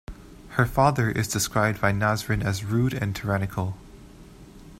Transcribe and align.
Her 0.57 0.65
father 0.65 1.11
is 1.11 1.27
described 1.27 1.79
by 1.79 1.91
Nasrin 1.91 2.43
as 2.43 2.63
rude 2.63 2.95
and 2.95 3.15
tyrannical. 3.15 3.77